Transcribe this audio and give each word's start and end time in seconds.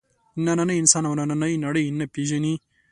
نننی 0.45 0.75
انسان 0.81 1.03
او 1.09 1.13
نننۍ 1.19 1.53
نړۍ 1.65 1.85
نه 1.99 2.05
پېژني. 2.13 2.53